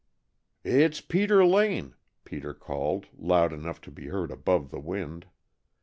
"It's 0.63 0.99
Peter 0.99 1.45
Lane," 1.45 1.93
Peter 2.25 2.55
called, 2.55 3.05
loud 3.15 3.53
enough 3.53 3.79
to 3.81 3.91
be 3.91 4.07
heard 4.07 4.31
above 4.31 4.71
the 4.71 4.79
wind. 4.79 5.27